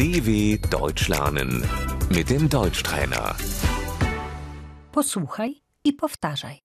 [0.00, 1.62] DW Deutsch lernen
[2.08, 3.36] mit dem Deutschtrainer.
[4.92, 6.58] Posłuchaj i powtarzaj.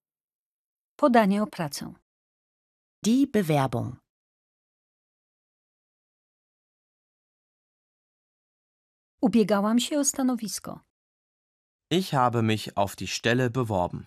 [0.95, 1.93] Podanie o pracę.
[3.03, 3.95] Die Bewerbung.
[9.21, 10.79] Ubiegałam się o stanowisko.
[11.91, 14.05] Ich habe mich auf die Stelle beworben.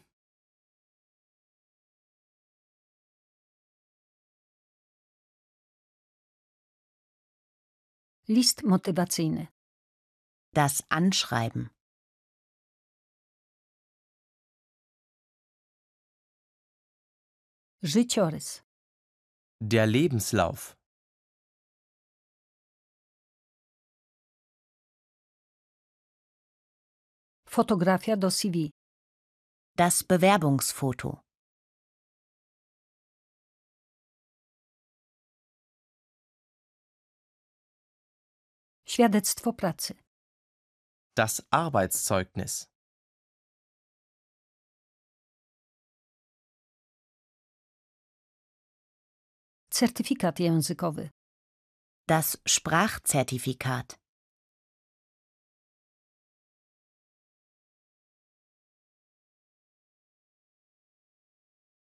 [8.31, 9.47] List motywacyjny.
[10.55, 11.71] Das Anschreiben.
[17.83, 18.63] Życiorys.
[19.61, 20.77] Der Lebenslauf.
[27.47, 28.71] Fotografia do CV.
[29.77, 31.28] Das Bewerbungsfoto.
[38.89, 39.95] Świadectwo pracy.
[41.17, 42.67] Das Arbeitszeugnis.
[49.71, 51.11] Certyfikat językowy.
[52.09, 53.99] Das Sprachzertifikat.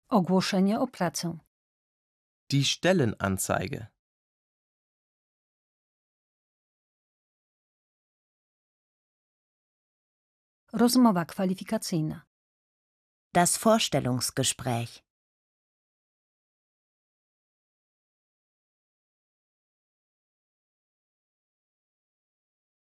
[0.09, 1.39] Ogłoszenie o pracę.
[2.51, 3.94] Die Stellenanzeige.
[10.77, 12.23] Rozmowa kwalifikacyjna.
[13.35, 15.05] Das Vorstellungsgespräch.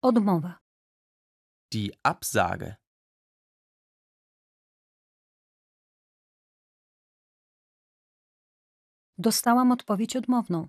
[0.02, 0.58] Odmowa.
[1.72, 2.76] Die Absage.
[9.18, 10.68] Dostałam odpowiedź odmowną.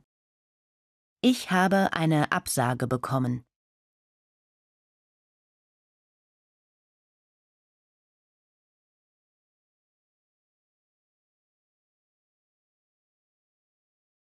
[1.24, 3.53] Ich habe eine Absage bekommen.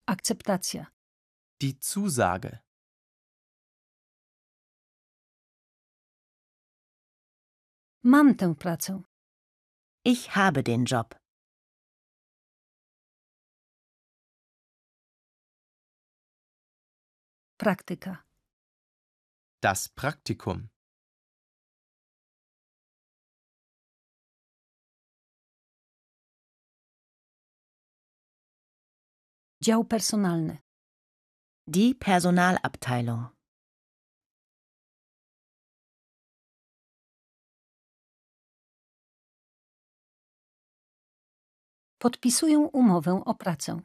[0.08, 0.86] Akceptacja.
[1.60, 2.58] Die Zusage.
[8.02, 9.02] Mam tę pracę.
[10.04, 11.14] Ich habe den Job.
[17.58, 18.24] Praktyka.
[19.60, 20.68] Das Praktikum.
[29.60, 30.58] Dział personalny.
[31.66, 33.28] Die Personalabteilung.
[41.98, 43.80] Podpisuję umowę o pracę.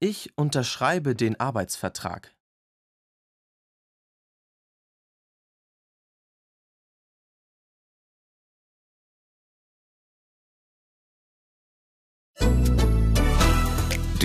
[0.00, 2.36] Ich unterschreibe den Arbeitsvertrag.